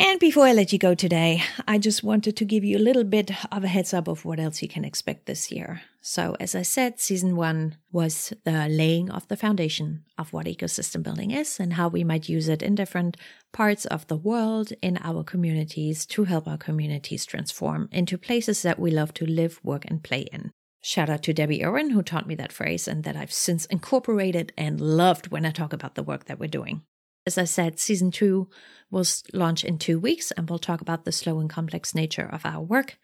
And 0.00 0.20
before 0.20 0.46
I 0.46 0.52
let 0.52 0.72
you 0.72 0.78
go 0.78 0.94
today, 0.94 1.42
I 1.66 1.78
just 1.78 2.04
wanted 2.04 2.36
to 2.36 2.44
give 2.44 2.62
you 2.62 2.78
a 2.78 2.86
little 2.86 3.02
bit 3.02 3.32
of 3.50 3.64
a 3.64 3.68
heads 3.68 3.92
up 3.92 4.06
of 4.06 4.24
what 4.24 4.38
else 4.38 4.62
you 4.62 4.68
can 4.68 4.84
expect 4.84 5.26
this 5.26 5.50
year. 5.50 5.82
So, 6.00 6.36
as 6.38 6.54
I 6.54 6.62
said, 6.62 7.00
season 7.00 7.34
one 7.34 7.78
was 7.90 8.32
the 8.44 8.68
laying 8.68 9.10
of 9.10 9.26
the 9.26 9.36
foundation 9.36 10.04
of 10.16 10.32
what 10.32 10.46
ecosystem 10.46 11.02
building 11.02 11.32
is 11.32 11.58
and 11.58 11.72
how 11.72 11.88
we 11.88 12.04
might 12.04 12.28
use 12.28 12.48
it 12.48 12.62
in 12.62 12.76
different 12.76 13.16
parts 13.52 13.86
of 13.86 14.06
the 14.06 14.16
world 14.16 14.72
in 14.80 14.98
our 15.02 15.24
communities 15.24 16.06
to 16.06 16.24
help 16.24 16.46
our 16.46 16.58
communities 16.58 17.26
transform 17.26 17.88
into 17.90 18.16
places 18.16 18.62
that 18.62 18.78
we 18.78 18.92
love 18.92 19.12
to 19.14 19.26
live, 19.26 19.58
work, 19.64 19.84
and 19.88 20.04
play 20.04 20.28
in. 20.32 20.52
Shout 20.80 21.10
out 21.10 21.22
to 21.24 21.32
Debbie 21.32 21.64
Irwin, 21.64 21.90
who 21.90 22.02
taught 22.02 22.26
me 22.26 22.34
that 22.36 22.52
phrase 22.52 22.86
and 22.86 23.04
that 23.04 23.16
I've 23.16 23.32
since 23.32 23.66
incorporated 23.66 24.52
and 24.56 24.80
loved 24.80 25.28
when 25.28 25.44
I 25.44 25.50
talk 25.50 25.72
about 25.72 25.96
the 25.96 26.02
work 26.02 26.26
that 26.26 26.38
we're 26.38 26.48
doing. 26.48 26.82
As 27.26 27.36
I 27.36 27.44
said, 27.44 27.78
season 27.78 28.10
two 28.10 28.48
will 28.90 29.04
launch 29.34 29.62
in 29.62 29.76
two 29.76 29.98
weeks 29.98 30.30
and 30.30 30.48
we'll 30.48 30.58
talk 30.58 30.80
about 30.80 31.04
the 31.04 31.12
slow 31.12 31.40
and 31.40 31.50
complex 31.50 31.94
nature 31.94 32.26
of 32.26 32.46
our 32.46 32.62
work. 32.62 32.96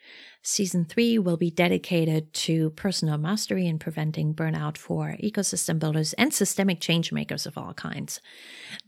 Season 0.42 0.86
three 0.86 1.18
will 1.18 1.36
be 1.36 1.50
dedicated 1.50 2.32
to 2.32 2.70
personal 2.70 3.18
mastery 3.18 3.66
and 3.66 3.78
preventing 3.78 4.34
burnout 4.34 4.78
for 4.78 5.16
ecosystem 5.22 5.78
builders 5.78 6.14
and 6.14 6.32
systemic 6.32 6.80
change 6.80 7.12
makers 7.12 7.44
of 7.44 7.58
all 7.58 7.74
kinds. 7.74 8.20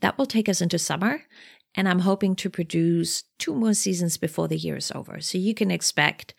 That 0.00 0.16
will 0.16 0.24
take 0.24 0.48
us 0.48 0.62
into 0.62 0.78
summer. 0.78 1.24
And 1.74 1.86
I'm 1.86 1.98
hoping 1.98 2.34
to 2.36 2.48
produce 2.48 3.24
two 3.38 3.54
more 3.54 3.74
seasons 3.74 4.16
before 4.16 4.48
the 4.48 4.56
year 4.56 4.76
is 4.76 4.90
over. 4.94 5.20
So 5.20 5.36
you 5.36 5.52
can 5.52 5.70
expect 5.70 6.32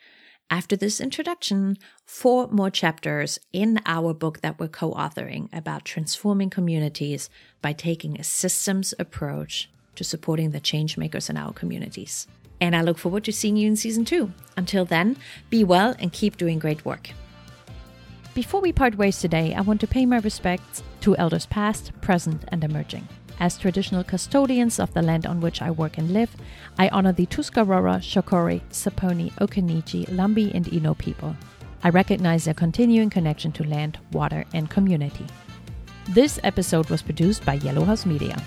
after 0.49 0.77
this 0.77 1.01
introduction, 1.01 1.77
four 2.05 2.47
more 2.47 2.69
chapters 2.69 3.39
in 3.51 3.81
our 3.85 4.13
book 4.13 4.41
that 4.41 4.59
we're 4.59 4.69
co 4.69 4.93
authoring 4.93 5.49
about 5.51 5.83
transforming 5.83 6.49
communities 6.49 7.29
by 7.61 7.73
taking 7.73 8.17
a 8.17 8.23
systems 8.23 8.93
approach 8.97 9.69
to 9.95 10.03
supporting 10.03 10.51
the 10.51 10.59
change 10.59 10.97
makers 10.97 11.29
in 11.29 11.35
our 11.35 11.51
communities. 11.51 12.27
And 12.61 12.75
I 12.75 12.81
look 12.81 12.97
forward 12.97 13.25
to 13.25 13.33
seeing 13.33 13.57
you 13.57 13.67
in 13.67 13.75
season 13.75 14.05
two. 14.05 14.31
Until 14.55 14.85
then, 14.85 15.17
be 15.49 15.63
well 15.63 15.95
and 15.99 16.13
keep 16.13 16.37
doing 16.37 16.59
great 16.59 16.85
work. 16.85 17.09
Before 18.33 18.61
we 18.61 18.71
part 18.71 18.97
ways 18.97 19.19
today, 19.19 19.53
I 19.53 19.61
want 19.61 19.81
to 19.81 19.87
pay 19.87 20.05
my 20.05 20.19
respects 20.19 20.81
to 21.01 21.17
elders 21.17 21.45
past, 21.47 21.91
present, 22.01 22.43
and 22.47 22.63
emerging. 22.63 23.07
As 23.39 23.57
traditional 23.57 24.03
custodians 24.03 24.79
of 24.79 24.93
the 24.93 25.01
land 25.01 25.27
on 25.27 25.41
which 25.41 25.61
I 25.61 25.69
work 25.69 25.97
and 25.99 26.11
live, 26.11 26.35
I 26.79 26.89
honor 26.89 27.13
the 27.13 27.27
Tuscarora, 27.27 27.99
Shakori, 27.99 28.61
Saponi, 28.71 29.31
Occaneechi, 29.33 30.07
Lumbee, 30.09 30.53
and 30.55 30.73
Eno 30.73 30.95
people. 30.95 31.35
I 31.83 31.89
recognize 31.89 32.45
their 32.45 32.55
continuing 32.55 33.11
connection 33.11 33.51
to 33.53 33.63
land, 33.63 33.99
water, 34.11 34.43
and 34.53 34.69
community. 34.69 35.27
This 36.09 36.39
episode 36.43 36.89
was 36.89 37.03
produced 37.03 37.45
by 37.45 37.55
Yellow 37.55 37.83
House 37.83 38.05
Media. 38.07 38.41